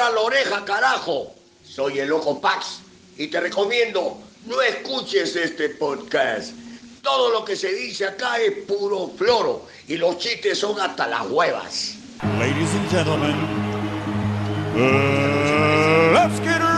[0.00, 1.34] para la oreja, carajo.
[1.62, 2.80] Soy el Loco Pax
[3.18, 6.52] y te recomiendo no escuches este podcast.
[7.02, 11.26] Todo lo que se dice acá es puro floro y los chistes son hasta las
[11.28, 11.96] huevas.
[12.38, 13.36] Ladies and gentlemen,
[16.44, 16.69] get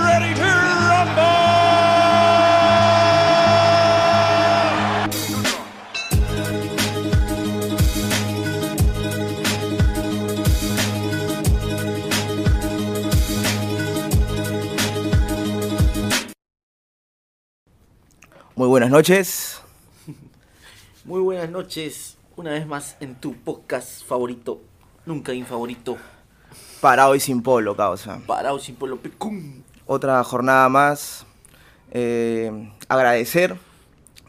[18.55, 19.61] Muy buenas noches.
[21.05, 24.61] Muy buenas noches, una vez más en tu podcast favorito,
[25.05, 25.97] nunca infavorito,
[26.81, 28.19] Parado y sin polo, causa.
[28.27, 29.63] Parado sin polo pecum.
[29.87, 31.25] Otra jornada más.
[31.93, 33.57] Eh, agradecer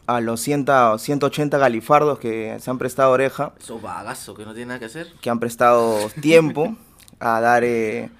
[0.06, 0.66] a los 100
[0.98, 5.12] 180 galifardos que se han prestado oreja, Esos bagazos que no tienen nada que hacer.
[5.20, 6.76] que han prestado tiempo
[7.20, 7.62] a dar.
[7.64, 8.10] eh,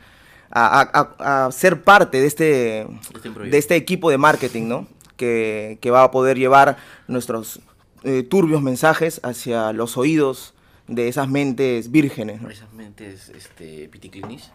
[0.51, 2.81] a, a- a- a ser parte de este,
[3.15, 4.87] Este de este equipo de marketing, ¿no?
[5.17, 6.77] Que, que va a poder llevar
[7.07, 7.61] nuestros
[8.03, 10.55] eh, turbios mensajes hacia los oídos
[10.89, 12.51] de esas mentes vírgenes, ¿no?
[12.51, 14.51] Esas mentes, este, piticlinis.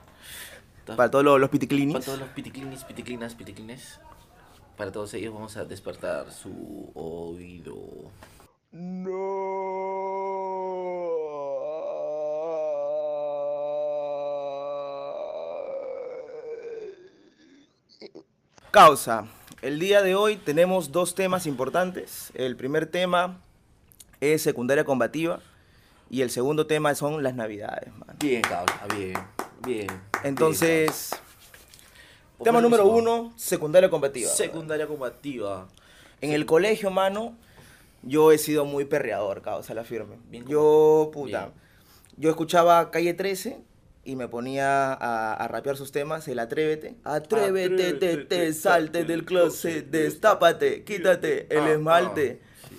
[0.86, 1.94] Para todos los, los piticlinis.
[1.94, 4.00] Para todos los piticlinis, piticlinas, piticlines.
[4.78, 8.12] Para todos ellos vamos a despertar su oído.
[18.72, 19.26] Causa.
[19.62, 22.32] El día de hoy tenemos dos temas importantes.
[22.34, 23.42] El primer tema
[24.22, 25.42] es secundaria combativa
[26.10, 27.94] y el segundo tema son las navidades.
[27.98, 28.16] man.
[28.20, 29.18] Bien, cabrón, bien,
[29.66, 29.88] bien.
[30.24, 34.30] Entonces, bien, tema número uno, secundaria combativa.
[34.30, 35.68] Secundaria combativa.
[36.22, 37.36] En el colegio, mano,
[38.02, 40.16] yo he sido muy perreador, causa la firme.
[40.30, 41.54] Bien yo, puta, bien.
[42.16, 43.58] yo escuchaba Calle 13
[44.10, 46.96] y me ponía a, a rapear sus temas, el Atrévete.
[47.04, 52.42] Atrévete, te, te, salte del closet, destápate, quítate el Ah, esmalte.
[52.42, 52.76] ah, sí.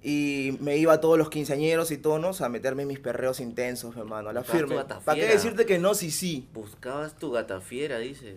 [0.00, 3.96] Y me iba a todos los quinceañeros y tonos a meterme en mis perreos intensos,
[3.96, 4.76] hermano, a la firme.
[5.04, 6.48] ¿Para qué decirte que no, sí, sí?
[6.54, 8.36] Buscabas tu gata fiera, dices.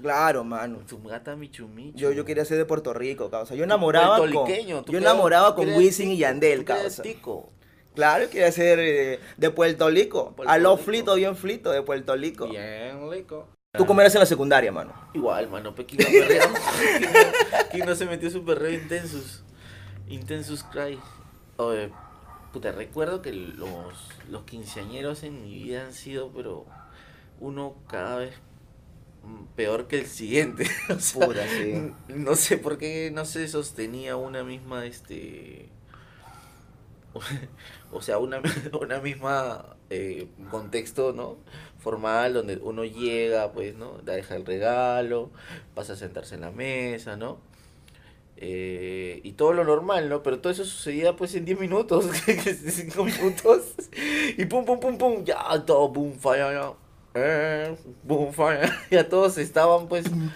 [0.00, 0.78] Claro, mano.
[0.88, 1.96] Tu gata michu michu.
[1.96, 3.54] Yo, yo quería ser de Puerto Rico, causa.
[3.54, 4.32] Yo enamoraba con,
[4.86, 7.02] yo enamoraba con Wisin y Yandel, causa.
[7.02, 7.50] tico.
[7.94, 10.32] Claro, quería ser eh, de Puerto Rico.
[10.34, 10.84] Puerto A lo Rico.
[10.84, 12.48] flito, bien flito, de Puerto Rico.
[12.48, 13.48] Bien, rico.
[13.76, 14.92] ¿Tú cómo eras en la secundaria, mano?
[15.14, 16.44] Igual, mano, Pequín perreo.
[16.98, 17.18] ¿Quién no-
[17.70, 19.42] ¿Quién no se metió su perreo intensus?
[20.08, 20.98] Intensus cry.
[21.56, 21.90] Oye,
[22.52, 23.94] puta, recuerdo que los,
[24.28, 26.66] los quinceañeros en mi vida han sido, pero
[27.40, 28.34] uno cada vez
[29.56, 30.66] peor que el siguiente.
[30.90, 31.92] O sea, Puta, sí.
[32.08, 35.68] No sé por qué no se sostenía una misma, este...
[37.92, 38.40] O sea, una,
[38.80, 41.36] una misma eh, contexto, ¿no?
[41.78, 43.98] Formal, donde uno llega, pues, ¿no?
[44.04, 45.30] Deja el regalo,
[45.74, 47.38] pasa a sentarse en la mesa, ¿no?
[48.36, 50.22] Eh, y todo lo normal, ¿no?
[50.22, 53.74] Pero todo eso sucedía, pues, en 10 minutos, 5 minutos.
[54.36, 56.72] Y pum, pum, pum, pum, ya, todo, boom, fire, ya.
[57.14, 58.70] Eh, boom, fire.
[58.90, 60.30] Ya todos estaban, pues, ¿no?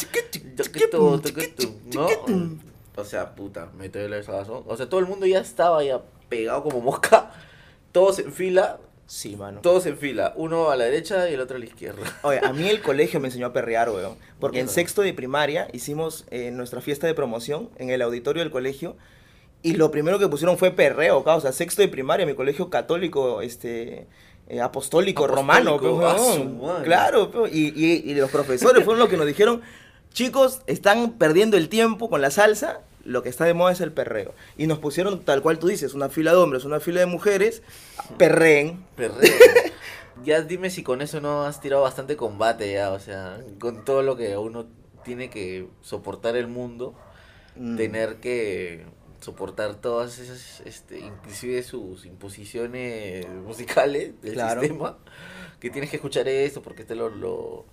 [2.97, 4.65] O sea, puta, métele esa razón.
[4.67, 7.31] O sea, todo el mundo ya estaba ya pegado como mosca.
[7.93, 9.61] Todos en fila, Sí, mano.
[9.63, 10.33] todos en fila.
[10.37, 12.03] Uno a la derecha y el otro a la izquierda.
[12.23, 14.17] Oye, a mí el colegio me enseñó a perrear, weón.
[14.41, 18.51] Porque en sexto de primaria hicimos eh, nuestra fiesta de promoción en el auditorio del
[18.51, 18.97] colegio.
[19.63, 21.39] Y lo primero que pusieron fue perreo, causa.
[21.39, 24.09] O sea, sexto de primaria, mi colegio católico, este.
[24.49, 26.83] eh, apostólico, Apostólico, romano, pe, a weón.
[26.85, 29.63] claro, pe, y, y- y los profesores fueron los que nos dijeron,
[30.13, 33.93] chicos, están perdiendo el tiempo con la salsa, lo que está de moda es el
[33.93, 34.35] perreo.
[34.59, 37.63] Y nos pusieron, tal cual tú dices, una fila de hombres, una fila de mujeres,
[38.19, 38.85] perreen.
[38.97, 39.17] Perreo.
[40.25, 44.03] ya dime si con eso no has tirado bastante combate ya, o sea, con todo
[44.03, 44.67] lo que uno
[45.05, 46.95] tiene que soportar el mundo,
[47.59, 47.77] Mm.
[47.79, 48.85] tener que
[49.21, 54.61] soportar todas esas, este, inclusive sus imposiciones musicales del Claro.
[54.61, 54.99] sistema,
[55.59, 57.65] que tienes que escuchar esto porque este es lo, lo,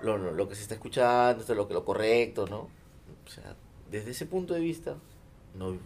[0.00, 2.68] lo, lo- que se está escuchando, esto es lo, lo correcto, ¿no?
[3.26, 3.56] O sea,
[3.92, 4.94] desde ese punto de vista,
[5.56, 5.76] no,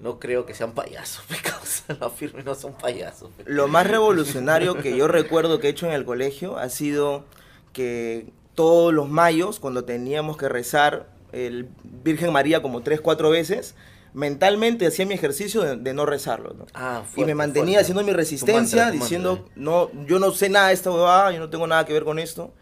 [0.00, 3.30] no creo que sean payasos, me causa, no afirme, no son payasos.
[3.46, 7.24] Lo más revolucionario que yo recuerdo que he hecho en el colegio ha sido
[7.72, 11.68] que todos los mayos, cuando teníamos que rezar el
[12.04, 13.74] Virgen María como tres, cuatro veces,
[14.12, 16.52] mentalmente hacía mi ejercicio de, de no rezarlo.
[16.52, 16.66] ¿no?
[16.74, 17.80] Ah, y me fuerte, mantenía fuerte.
[17.80, 19.54] haciendo mi Tu resistencia, mantra, tu diciendo, mantra, eh.
[19.56, 22.18] no, yo no sé nada de esta huevada, yo no tengo nada que ver con
[22.18, 22.52] esto,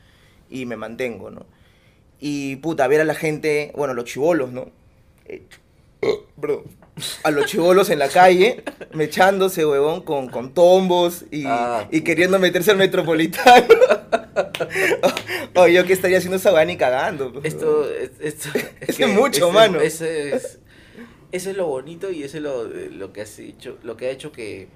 [0.49, 1.45] y me mantengo, ¿no?
[2.21, 4.71] Y puta, ver a la gente, bueno, los chivolos, ¿no?
[5.27, 5.43] Eh,
[7.23, 8.63] a los chivolos en la calle,
[8.93, 13.67] mechándose, huevón, con, con tombos y, Ah, y queriendo meterse al metropolitano.
[15.55, 17.33] o, yo que estaría haciendo esa ni cagando.
[17.33, 17.91] pues, Esto,
[18.21, 18.49] esto
[18.81, 19.81] Es que mucho, mano.
[19.81, 20.59] Ese es,
[21.33, 24.11] ese es lo bonito y ese es lo, lo que has hecho, lo que ha
[24.11, 24.69] hecho que,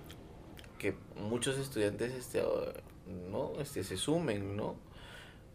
[0.79, 2.43] que muchos estudiantes este,
[3.31, 3.53] ¿no?
[3.61, 4.77] este, se sumen, ¿no?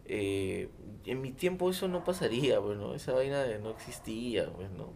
[0.06, 0.68] Eh,
[1.06, 4.92] en mi tiempo eso no pasaría, bueno, esa vaina de- no existía, pues, ¿no?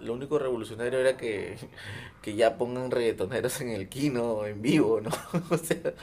[0.00, 1.56] Lo único revolucionario era que,
[2.22, 5.10] que ya pongan reggaetoneros en el kino en vivo, ¿no?
[5.50, 5.94] o sea,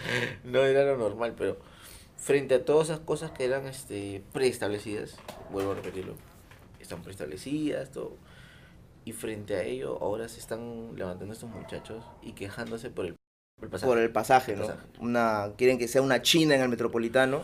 [0.43, 1.57] no era lo normal, pero
[2.17, 5.17] frente a todas esas cosas que eran este, preestablecidas,
[5.51, 6.15] vuelvo a repetirlo,
[6.79, 8.17] están preestablecidas, todo.
[9.03, 13.15] Y frente a ello, ahora se están levantando estos muchachos y quejándose por el,
[13.55, 13.89] por el pasaje.
[13.89, 14.67] por el pasaje, ¿no?
[14.67, 14.87] Pasaje.
[14.99, 17.43] Una, quieren que sea una china en el metropolitano.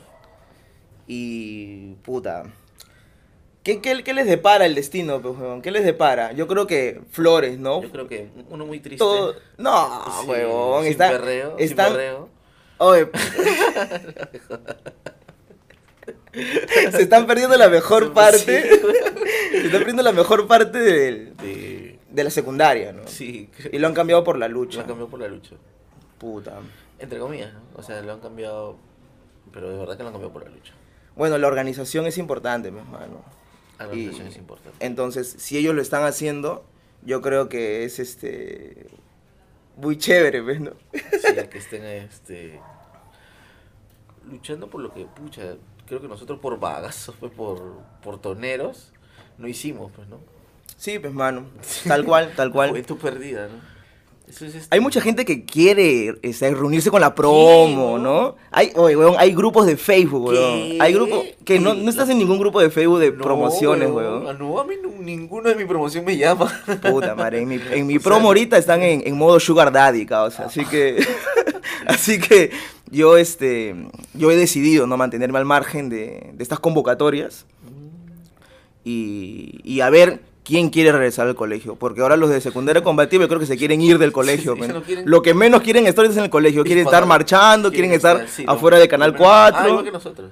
[1.07, 2.44] Y puta.
[3.63, 5.62] ¿Qué, qué, qué les depara el destino, pues, huevón?
[5.62, 6.31] ¿Qué les depara?
[6.33, 7.81] Yo creo que flores, ¿no?
[7.81, 9.00] Yo creo que uno muy triste.
[9.00, 9.36] Todo...
[9.57, 10.31] No, Sí,
[10.83, 12.30] sin está- perreo, sin están- perreo.
[12.77, 13.09] Oye.
[16.92, 18.69] Se están perdiendo la mejor parte.
[18.69, 23.07] Se están perdiendo la mejor parte del- De- de la secundaria, ¿no?
[23.07, 24.81] Sí, Y lo han cambiado por la lo lucha.
[24.81, 25.56] han cambiado por la lucha.
[26.18, 26.60] Puta.
[27.00, 27.60] Entre comillas, ¿no?
[27.75, 28.77] O sea, lo han cambiado,
[29.51, 30.74] pero de verdad que lo han cambiado por la lucha.
[31.17, 33.23] Bueno, la organización es importante, mi hermano.
[33.79, 34.85] La Y- organización es importante.
[34.85, 36.63] Entonces, si ellos lo están haciendo,
[37.03, 38.87] yo creo que es este
[39.75, 40.59] muy chévere, ¿ves?
[40.61, 40.71] ¿no?
[40.93, 41.01] Sí,
[41.51, 42.59] que estén este,
[44.29, 45.55] luchando por lo que, pucha,
[45.85, 47.61] creo que nosotros por vagazos, pues, por,
[48.01, 48.91] por toneros,
[49.37, 50.19] no hicimos, pues, ¿no?
[50.77, 51.45] Sí, pues, mano.
[51.87, 52.69] Tal cual, tal cual.
[52.69, 53.76] Juventud perdida, ¿no?
[54.29, 57.97] Eso es este, Hay mucha gente que quiere este, reunirse con la promo.
[57.97, 58.35] ¿no?
[58.51, 60.81] Hay, oye, weón, hay grupos de Facebook, weón.
[60.81, 64.24] Hay grupos que no, no estás en ningún grupo de Facebook de No, promociones, weón.
[64.25, 64.38] weón.
[64.39, 66.51] No, a mí no- ninguno de mi promoción me llama.
[66.81, 69.71] Puta madre, en mi, en mi O sea, promo ahorita están en, en modo sugar
[69.71, 70.45] daddy, causa.
[70.45, 70.97] Así que,
[71.88, 72.51] así que
[72.91, 73.75] yo, este,
[74.13, 77.45] yo he decidido no mantenerme al margen de, de estas convocatorias
[78.83, 81.75] y, y a ver quién quiere regresar al colegio.
[81.75, 84.53] Porque ahora los de secundaria combativa yo creo que se quieren ir del colegio.
[84.55, 84.73] Sí, men.
[84.73, 86.63] no quieren- Lo que menos quieren estar es en el colegio.
[86.63, 88.53] Quieren estar marchando, quieren estar sí, no.
[88.53, 89.59] afuera de Canal Primero- 4.
[89.61, 90.31] Ah, igual que nosotros.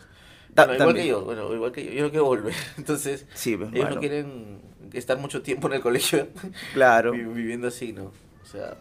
[0.53, 1.03] Ta- Bueno, igual también.
[1.05, 1.91] que yo, bueno, igual que yo.
[1.91, 2.53] Yo no quiero volver.
[2.77, 3.95] Entonces, Sí, pues, ellos bueno.
[3.95, 4.59] no quieren
[4.93, 6.29] estar mucho tiempo en el colegio
[6.73, 7.11] Claro.
[7.11, 8.05] vi- viviendo así, ¿no?
[8.05, 8.77] O sea,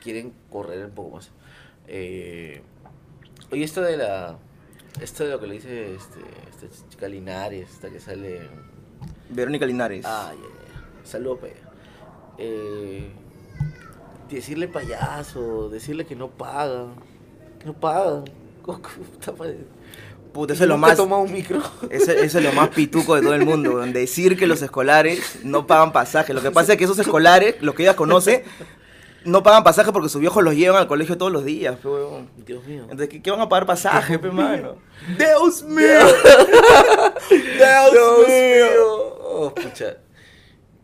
[0.00, 1.30] quieren correr un poco más.
[1.88, 2.62] Eh,
[3.50, 4.38] oye, esto de la...
[5.00, 6.20] Esto de lo que le dice este,
[6.66, 8.40] esta chica Linares, esta que sale...
[9.30, 10.04] Verónica Linares.
[10.04, 10.59] Ay, ay,
[11.10, 11.12] ay.
[11.12, 11.54] Saludos, pe.
[12.38, 13.10] Eh,
[14.30, 16.94] decirle payaso, decirle que no pagan.
[17.58, 18.24] Que no pagan.
[20.32, 20.96] Puta eso es lo más...
[20.96, 21.60] tomado un micro.
[21.90, 23.92] Eso, eso es lo más pituco de todo el mundo, weón.
[23.92, 26.32] decir que los escolares no pagan pasaje.
[26.32, 28.44] Lo que pasa es que esos escolares, los que ella conoce,
[29.24, 32.30] no pagan pasaje porque sus viejos los llevan al colegio todos los días, weón.
[32.46, 32.82] Dios mío.
[32.82, 34.76] Entonces, ¿qué, qué van a pagar pasaje, pe, mano?
[35.18, 35.98] ¡Dios mío!
[37.28, 39.16] ¡Dios mío!
[39.32, 39.96] Oh, pucha.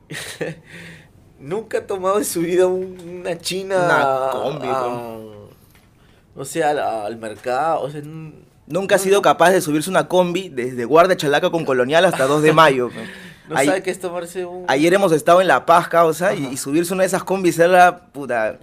[1.39, 3.77] Nunca ha tomado en su vida un- una china.
[3.85, 7.83] Una combi, a- O sea, al, al mercado.
[7.83, 8.01] O sea,
[8.69, 12.43] Nunca ha sido capaz de subirse una combi desde Guardia Chalaca con Colonial hasta 2
[12.43, 12.91] de mayo.
[13.49, 14.65] no Ahí- sabe qué es tomarse un.
[14.69, 18.07] Ayer hemos estado en La Paz, causa, y, y subirse una de esas combis era,
[18.13, 18.59] puta,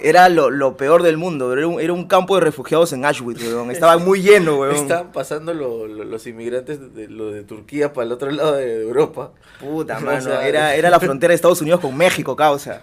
[0.00, 1.52] era lo, lo peor del mundo.
[1.52, 3.70] Era un, era un campo de refugiados en Auschwitz, weón.
[3.70, 4.74] Estaba muy lleno, weón.
[4.76, 8.54] Estaban pasando lo- lo- los inmigrantes de, de- lo de Turquía para el otro lado
[8.54, 9.32] de Europa.
[9.60, 10.20] Puta, O mano.
[10.20, 12.80] sea, Era, era la frontera de Estados Unidos con México, causa.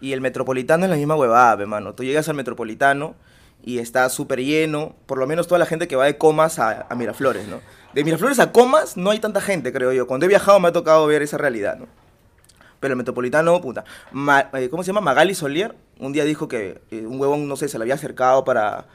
[0.00, 1.94] Y el metropolitano es la misma huevada, pe, mano.
[1.94, 3.14] Tú llegas al metropolitano
[3.64, 4.96] y está súper lleno.
[5.06, 7.60] Por lo menos toda la gente que va de Comas a, a Miraflores, ¿no?
[7.94, 10.06] De Miraflores a Comas no hay tanta gente, creo yo.
[10.06, 11.86] Cuando he viajado me ha tocado ver esa realidad, ¿no?
[12.80, 13.84] Pero el metropolitano, puta.
[14.10, 15.00] Ma- eh, ¿Cómo se llama?
[15.02, 15.74] Magali Solier.
[16.00, 18.86] Un día dijo que eh, un huevón, no sé, se le había acercado para,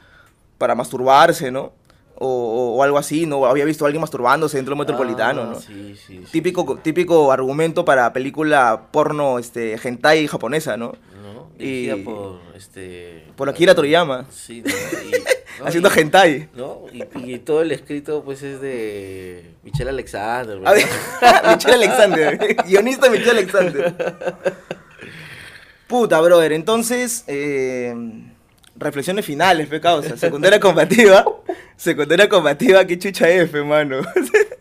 [0.58, 1.72] para masturbarse, ¿no?
[2.16, 3.46] O, o- algo así, ¿no?
[3.46, 5.60] Había visto a alguien masturbándose dentro del metropolitano, Ah, ¿no?
[5.60, 6.18] Sí, sí.
[6.24, 6.32] sí.
[6.32, 10.92] Típico, típico argumento para película porno este, hentai japonesa, ¿no?
[11.22, 11.48] ¿No?
[11.58, 13.24] Y- por este.
[13.36, 14.26] Por Akira Toriyama.
[14.30, 14.68] Sí, ¿no?
[14.70, 15.16] Y- ¿no?
[15.64, 16.48] Haciendo Y- hentai.
[16.54, 16.82] ¿no?
[16.92, 20.74] Y, y todo el escrito pues es de Michelle Alexander, A ¿verdad?
[20.74, 23.94] ver, Michelle Alexander, guionista Michelle Alexander.
[25.86, 27.94] Puta, brother, entonces, eh,
[28.76, 30.16] reflexiones finales, pe causa.
[30.18, 31.24] Secundaria combativa,
[31.76, 34.00] secundaria combativa, qué chucha F, mano.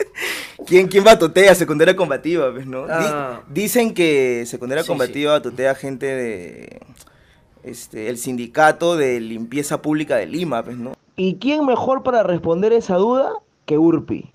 [0.65, 2.83] ¿Quién, quién batotea secundaria combativa, pues, no?
[2.85, 3.41] Di- Ah.
[3.49, 6.79] dicen que secundaria Sí, combativa batotea gente de,
[7.63, 10.93] este, el sindicato de limpieza pública de Lima, pues, ¿no?
[11.15, 13.33] ¿Y quién mejor para responder esa duda
[13.65, 14.31] que Urpi?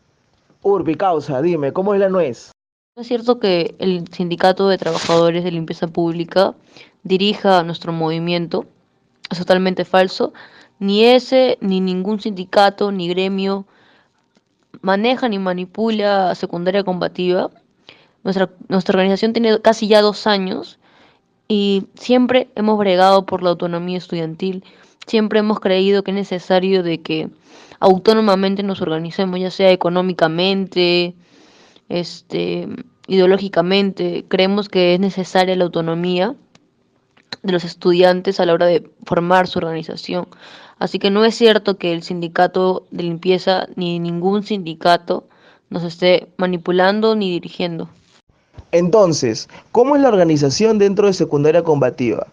[0.63, 2.53] Urpi, causa, dime, ¿cómo es la nuez?
[2.97, 6.55] No es cierto que el Sindicato de Trabajadores de Limpieza Pública
[7.05, 8.67] dirija nuestro movimiento.
[9.31, 10.35] Es totalmente falso.
[10.79, 13.67] Ni ese, ni ningún sindicato, ni gremio
[14.83, 17.51] maneja ni manipula secundaria combativa.
[18.25, 20.79] Nuestra, nuestra organización tiene casi ya dos años
[21.53, 24.65] y siempre hemos bregado por la autonomía estudiantil.
[25.07, 27.29] Siempre hemos creído que es necesario de que
[27.79, 31.15] autónomamente nos organicemos, ya sea económicamente,
[31.91, 32.69] este,
[33.07, 34.25] ideológicamente.
[34.29, 36.35] Creemos que es necesaria la autonomía
[37.43, 40.29] de los estudiantes a la hora de formar su organización.
[40.79, 45.29] Así que no es cierto que el sindicato de limpieza ni ningún sindicato
[45.69, 47.91] nos esté manipulando ni dirigiendo.
[48.73, 52.27] Entonces, ¿cómo es la organización dentro de secundaria combativa?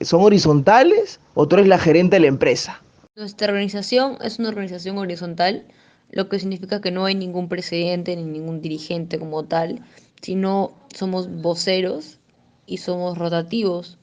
[0.00, 2.82] ¿Son horizontales o tú eres la gerente de la empresa?
[3.14, 5.66] Nuestra organización es una organización horizontal,
[6.10, 9.84] lo que significa que no hay ningún presidente ni ningún dirigente como tal,
[10.20, 12.18] sino somos voceros
[12.66, 13.98] y somos rotativos.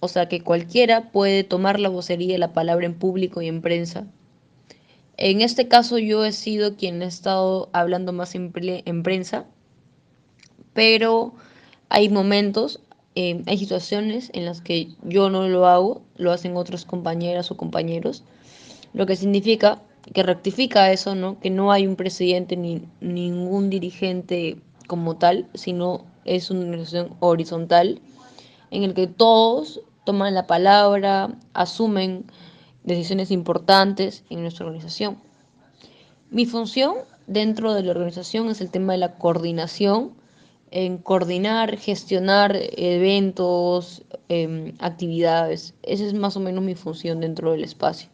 [0.00, 3.60] O sea que cualquiera puede tomar la vocería y la palabra en público y en
[3.60, 4.06] prensa.
[5.18, 9.44] En este caso yo he sido quien ha estado hablando más en, en prensa,
[10.72, 11.34] pero
[11.88, 12.80] hay momentos,
[13.14, 17.56] eh, hay situaciones en las que yo no lo hago, lo hacen otras compañeras o
[17.56, 18.24] compañeros,
[18.92, 19.82] lo que significa
[20.14, 21.38] que rectifica eso, ¿no?
[21.40, 28.00] Que no hay un presidente ni ningún dirigente como tal, sino es una organización horizontal
[28.70, 32.24] en el que todos toman la palabra, asumen
[32.84, 35.18] decisiones importantes en nuestra organización.
[36.30, 36.96] Mi función
[37.26, 40.12] dentro de la organización es el tema de la coordinación,
[40.70, 45.74] en coordinar, gestionar eventos, em, actividades.
[45.82, 48.08] Esa es más o menos mi función dentro del espacio.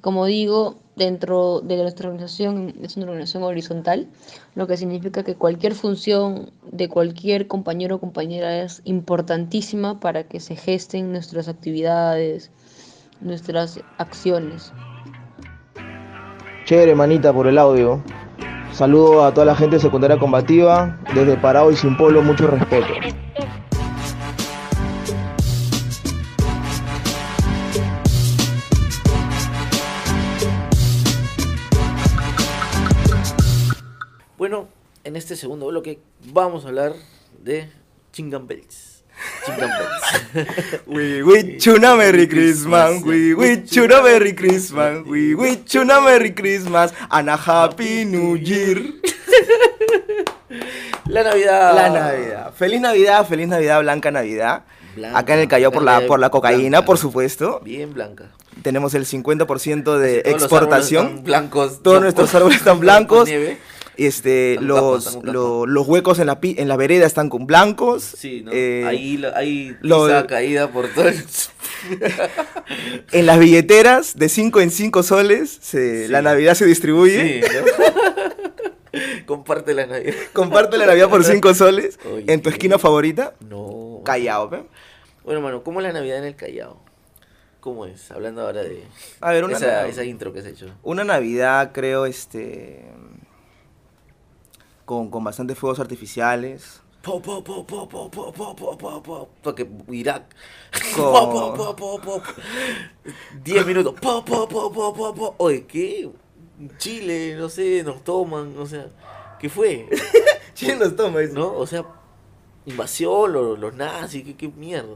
[0.00, 4.08] Como digo, dentro de nuestra organización es una organización horizontal,
[4.54, 10.40] lo que significa que cualquier función de cualquier compañero o compañera es importantísima para que
[10.40, 12.50] se gesten nuestras actividades,
[13.20, 14.72] nuestras acciones.
[16.64, 18.02] Chévere, manita, por el audio.
[18.76, 21.00] Saludo a toda la gente de secundaria combativa.
[21.14, 22.92] Desde Parado y Sin Polo, mucho respeto.
[34.36, 34.68] Bueno,
[35.04, 35.98] en este segundo bloque
[36.34, 36.92] vamos a hablar
[37.42, 37.70] de
[38.12, 38.95] Chingan Bells.
[39.56, 40.80] Bells.
[40.86, 43.02] We wish you a Merry Christmas.
[43.02, 45.06] We wish you a Merry Christmas.
[45.06, 48.76] We wish you a Merry Christmas and a Happy New Year.
[51.06, 51.74] La Navidad.
[51.74, 52.52] La Navidad.
[52.54, 54.64] Feliz Navidad, feliz Navidad, Blanca Navidad.
[54.96, 56.86] Blanca, Acá en el Callao por la, por la cocaína, blanca.
[56.86, 57.60] por supuesto.
[57.62, 58.30] Bien blanca.
[58.62, 61.04] Tenemos el 50% de Todos los exportación.
[61.06, 61.82] árboles están blancos.
[61.82, 63.28] Todos nuestros árboles están blancos.
[63.28, 63.58] Nieve.
[63.98, 68.02] Este, los, lo- los huecos en la, pi- en la vereda están con blancos.
[68.04, 68.50] Sí, ¿no?
[68.52, 71.16] Eh, ahí lo- ahí lo de- caída por todo el...
[73.12, 76.12] En las billeteras de 5 en 5 soles se, Sí.
[76.12, 77.42] la Navidad se distribuye.
[77.42, 79.00] Sí, ¿no?
[79.26, 80.14] Comparte la Navidad.
[80.32, 83.34] Comparte la Navidad por 5 soles Oye, en tu esquina favorita.
[83.40, 84.00] No.
[84.04, 84.62] Callao, pe.
[85.24, 86.80] Bueno, mano, ¿cómo es la Navidad en el Callao?
[87.60, 88.10] ¿Cómo es?
[88.12, 88.84] Hablando ahora de
[89.20, 90.66] A ver, una, esa, esa intro que has hecho.
[90.82, 92.84] una Navidad, creo, este.
[94.86, 96.80] Con, con bastantes fuegos artificiales.
[97.02, 99.28] Po, po, po, po, po, po, po, po, po, po.
[99.42, 100.34] Porque Irak.
[100.96, 102.22] Con- Po, po, po, po, po.
[103.44, 103.94] Diez minutos.
[104.00, 105.34] Po, po, po, po, po, po.
[105.38, 106.08] Oye, ¿qué?
[106.78, 108.86] Chile, no sé, nos toman, o sea,
[109.38, 109.86] ¿qué fue?
[110.58, 111.34] ¿Quién nos toma eso?
[111.34, 111.52] ¿No?
[111.52, 111.84] O sea,
[112.64, 114.94] invasión, los, los nazis, ¿qué, qué mierda.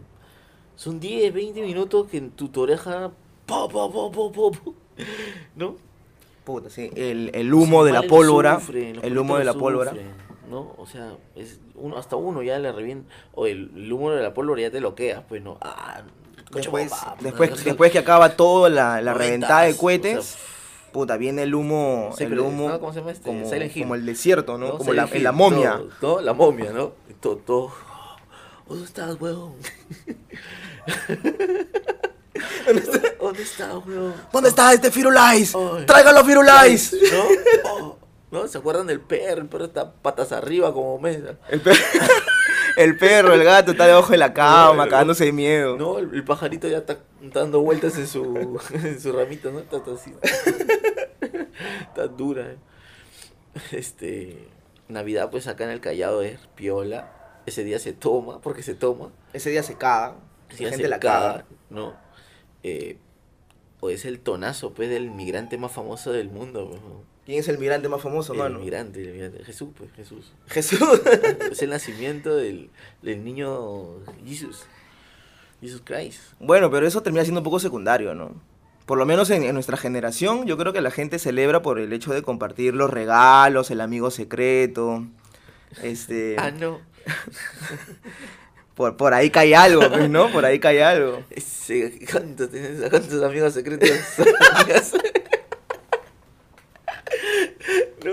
[0.75, 3.11] Son 10, 20 minutos que en tu, tu oreja.
[3.45, 4.75] Po, po, po, po, po, po.
[5.57, 5.77] ¿No?
[6.45, 6.91] Puta, sí.
[6.97, 8.61] El, el humo de la pólvora.
[8.73, 9.93] el humo de la pólvora.
[10.49, 10.75] ¿No?
[10.79, 13.09] O sea, es uno, hasta uno ya le revienta.
[13.35, 15.59] O el, el humo de la pólvora ya te lo quedas, pues no.
[15.61, 16.03] Ah,
[16.53, 20.41] Después, bomba, después, puta, después que acaba toda la, la reventada de o cohetes, sea,
[20.93, 22.81] puta, viene el humo, Sí, el humo ¿no?
[22.81, 23.25] ¿Cómo se llama este?
[23.25, 24.67] como, como el desierto, ¿no?
[24.67, 24.79] ¿no?
[24.79, 25.81] Como la, la momia.
[26.01, 26.23] todo, ¿no?
[26.23, 26.91] La momia, ¿no?
[27.21, 27.71] Todo, todo.
[28.69, 29.53] ¿Dónde estás, weón?
[33.21, 34.15] ¿Dónde estás, weón?
[34.33, 35.55] ¿Dónde está este Firulais?
[35.55, 35.85] Ay.
[35.87, 36.93] ¡Tráigalo Firulais!
[37.13, 37.25] ¿No?
[37.71, 37.99] Oh,
[38.31, 38.47] ¿No?
[38.49, 39.41] ¿Se acuerdan del perro?
[39.43, 41.35] El perro está patas arriba como mesa.
[41.49, 41.77] El, per-
[42.77, 45.77] el perro, el gato está debajo de la cama, No, cagándose de miedo.
[45.77, 49.59] No, el, el pajarito ya está dando vueltas en su, en su ramita, ¿no?
[49.59, 50.15] Está, está así.
[51.89, 52.57] está dura, ¿eh?
[53.73, 54.49] Este.
[54.89, 57.13] Navidad, pues acá en el Callao es piola.
[57.47, 59.09] Ese día se toma, porque se toma.
[59.33, 60.17] Ese día se caga.
[60.49, 61.45] Ese La día gente se la caga, caga.
[61.71, 61.95] ¿no?
[62.63, 62.97] Eh,
[63.81, 66.83] O es el tonazo, pues, del migrante más famoso del mundo, pues.
[67.27, 68.59] ¿Quién es el migrante más famoso, El mano?
[68.59, 69.45] migrante, el migrante.
[69.45, 70.33] Jesús, pues, Jesús.
[70.49, 70.81] Jesús.
[71.51, 72.71] es el nacimiento del,
[73.03, 74.65] del niño Jesús.
[75.61, 76.21] Jesus Christ.
[76.41, 78.35] bueno, pero eso termina siendo un poco secundario, ¿no?
[78.87, 81.93] Por lo menos en, en nuestra generación, yo creo que la gente celebra por el
[81.93, 85.07] hecho de compartir los regalos, el amigo secreto.
[85.83, 86.81] Este, Ah, no.
[88.75, 90.33] por, por ahí cae algo, pues, ¿no?
[90.33, 91.23] Por ahí cae algo.
[92.11, 93.89] ¿cuántos, tienes, ¿Cuántos amigos secretos?
[94.57, 94.93] amigas?
[98.05, 98.13] no.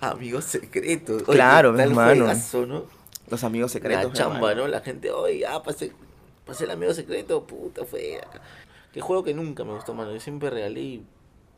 [0.00, 1.22] Amigos secretos.
[1.26, 2.24] Oye, Claro, tal hermano.
[2.26, 2.84] juegazo, ¿no?
[3.28, 4.04] Los amigos secretos.
[4.04, 4.62] la chamba, hermano.
[4.62, 4.68] ¿no?
[4.68, 5.92] La gente, oye, ya pasé,
[6.44, 8.40] pasé el amigo secreto, puta, fue acá.
[8.92, 10.12] Qué juego que nunca me gustó, mano.
[10.12, 11.04] Yo siempre regalé y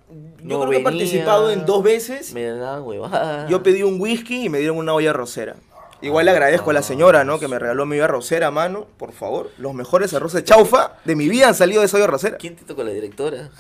[0.09, 2.33] Yo no creo que he participado en dos veces.
[2.33, 3.51] Me daban huevadas.
[3.51, 5.57] Yo pedí un whisky y me dieron una olla rosera.
[6.03, 7.39] Igual le agradezco a la señora, ¿no?
[7.39, 8.87] Que me regaló mi olla rosera, mano.
[8.99, 9.51] Por favor.
[9.59, 12.37] Los mejores arroces chaufa de mi vida han salido de esa olla rosera.
[12.37, 13.51] ¿Quién te tocó la directora?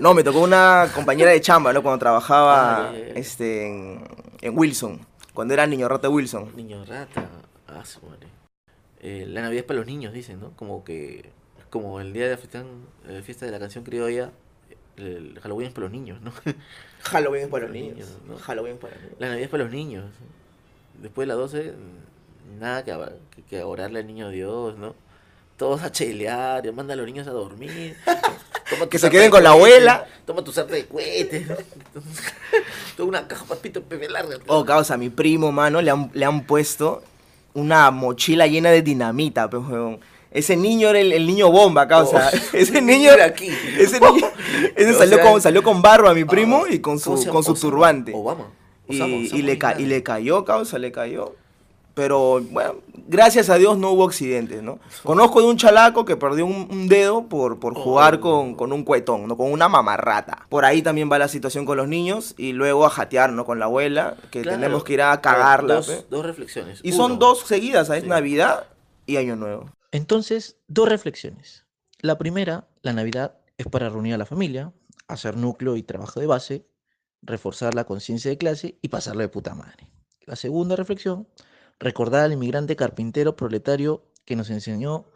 [0.00, 1.82] No, me tocó una compañera de chamba, ¿no?
[1.82, 4.04] Cuando trabajaba Ah, este, en,
[4.42, 5.00] en Wilson.
[5.34, 6.52] Cuando era niño rata Wilson.
[6.54, 7.26] Niño rata.
[7.66, 8.28] Ah, su madre.
[9.00, 10.52] Eh, la Navidad es para los niños, dicen, ¿no?
[10.56, 11.30] Como que.
[11.70, 12.62] Como el día de la fiesta,
[13.08, 14.30] la fiesta de la canción criolla.
[14.96, 16.32] El Halloween es para los niños, ¿no?
[17.02, 17.96] Halloween es para los Los niños.
[17.96, 18.36] niños, ¿no?
[18.38, 19.16] Halloween para los niños.
[19.18, 20.04] La Navidad es para los niños.
[21.00, 22.96] Después de las 12, mm, nada que,
[23.34, 24.94] que, que orarle al niño Dios, ¿no?
[25.56, 27.96] Todos a chelear, y manda a los niños a dormir.
[28.70, 30.06] Toma Que se queden de con la abuela.
[30.24, 31.48] Toma tu sarta de cohetes.
[31.48, 31.56] ¿no?
[32.96, 34.36] Toda una caja papito pepe larga.
[34.46, 37.02] Oh, causa, a mi primo, mano, le han, le han puesto
[37.54, 40.00] una mochila llena de dinamita, pues, weón.
[40.30, 42.30] Ese niño era el, el niño bomba, causa.
[42.32, 43.48] Oh, ese niño era aquí.
[43.78, 44.26] Ese niño.
[44.76, 47.42] Ese salió, sea, con, salió con barro a mi primo y con ¿Cómo su, con
[47.42, 48.12] su turbante.
[48.14, 48.46] Obama.
[48.88, 51.34] Y, le ca- y le cayó, causa, le cayó.
[51.94, 52.76] Pero, bueno,
[53.08, 54.78] gracias a Dios no hubo accidentes, ¿no?
[55.02, 58.20] Conozco de un chalaco que perdió un, un dedo por, por jugar Oh.
[58.20, 59.36] con, con un cuetón, ¿no?
[59.36, 60.46] Con una mamarrata.
[60.48, 63.44] Por ahí también va la situación con los niños y luego a jatear, ¿no?
[63.44, 65.74] Con la abuela, que Claro, tenemos que ir a cagarla.
[65.74, 66.78] Dos, dos reflexiones.
[66.84, 68.04] Y son dos seguidas, ¿sabes?
[68.04, 68.08] Sí.
[68.08, 68.68] Navidad
[69.04, 69.66] y Año Nuevo.
[69.90, 71.64] Entonces, dos reflexiones.
[72.00, 74.72] La primera, la Navidad es para reunir a la familia,
[75.08, 76.64] hacer núcleo y trabajo de base,
[77.22, 79.90] reforzar la conciencia de clase y pasarlo de puta madre.
[80.24, 81.28] La segunda reflexión,
[81.78, 85.06] recordar al inmigrante carpintero proletario que nos enseñó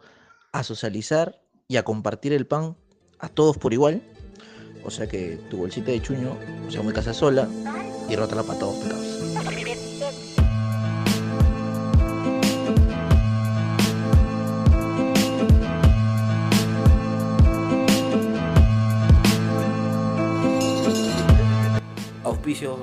[0.51, 2.75] a socializar y a compartir el pan
[3.19, 4.01] a todos por igual.
[4.85, 6.35] O sea que tu bolsita de chuño,
[6.67, 7.47] o sea, muy casa sola
[8.09, 9.02] y rótala para todos, pecados.
[22.53, 22.77] Auspicios,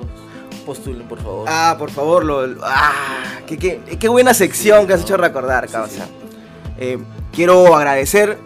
[0.65, 1.45] postulen, por favor.
[1.49, 2.91] Ah, por favor, lo, ah,
[3.47, 6.05] qué, qué- qué buena sección que has hecho recordar, Sí, causa.
[6.05, 6.11] sí.
[6.77, 6.97] Eh,
[7.31, 8.37] quiero agradecer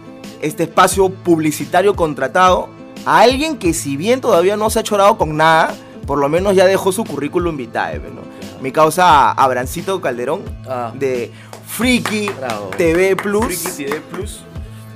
[0.41, 2.69] este espacio publicitario contratado
[3.05, 5.73] a alguien que si bien todavía no se ha chorado con nada,
[6.05, 8.21] por lo menos ya dejó su currículum vitae, ¿no?
[8.61, 11.31] Mi causa Abrancito Calderón Ah, de
[12.37, 12.69] bravo.
[12.77, 14.43] TV Plus, Friki TV Plus.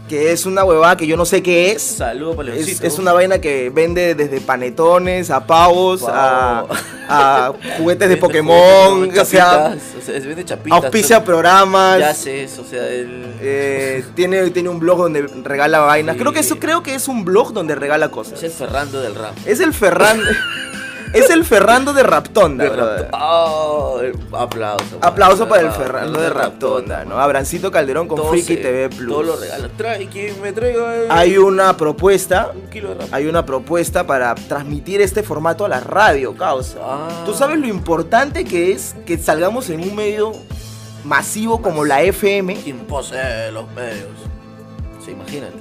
[0.10, 1.82] Que es una huevada que yo no sé qué es.
[1.82, 8.18] Saludo para Es, es una vaina que vende desde panetones a pavos, a, juguetes de
[8.18, 10.84] Pokémon, juguetes, o sea, o sea, se vende chapitas.
[10.84, 12.00] auspicia programas.
[12.00, 13.36] Ya sé, o sea, el...
[13.40, 16.16] eh, tiene, tiene un blog donde regala vainas.
[16.16, 16.20] Sí.
[16.20, 18.34] Creo que eso creo que es un blog donde regala cosas.
[18.34, 19.36] es el Ferrando del rap.
[19.46, 20.20] Es el Ferran.
[21.14, 23.08] es el Ferrando de Raptonda, De brother.
[23.14, 24.00] Oh,
[24.34, 24.98] aplauso.
[25.02, 27.18] Aplauso para el Ferrando de Raptonda, ¿no?
[27.20, 29.10] Abrancito Calderón con Todo Friki se- TV Plus.
[29.12, 29.70] Todo lo regalo.
[29.78, 34.36] Trae quien me traiga el- Hay una propuesta, un kilo de hay una propuesta para
[34.36, 36.78] transmitir este formato a la radio, causa.
[36.82, 37.08] Ah.
[37.26, 40.32] ¿Tú sabes lo importante que es que salgamos en un medio
[41.04, 42.56] masivo como la FM?
[42.56, 44.10] Quien posee los medios.
[45.04, 45.56] Sí, imagínate.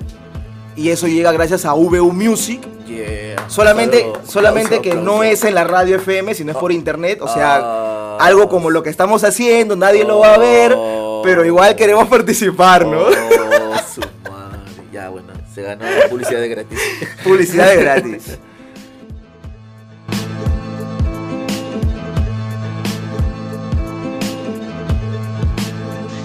[0.77, 2.61] Y eso llega gracias a VU Music.
[2.89, 3.49] Yeah.
[3.49, 5.11] Solamente, solamente Aplauso, que aplauso.
[5.17, 7.19] no es en la radio FM, sino es por internet.
[7.21, 8.17] O sea, Ah.
[8.21, 11.21] algo como lo que estamos haciendo, nadie lo va a ver, Oh.
[11.23, 13.01] pero igual queremos participar, ¿no?
[13.03, 13.11] Oh,
[13.95, 14.59] su madre.
[14.93, 16.79] Ya, bueno, se ganó la publicidad de gratis.
[17.25, 18.39] Publicidad de gratis.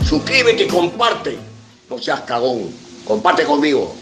[0.07, 1.37] Suscríbete y comparte.
[1.89, 2.69] No seas cagón.
[3.05, 3.93] Comparte conmigo.